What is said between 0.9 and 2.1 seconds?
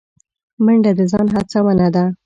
د ځان هڅونه ده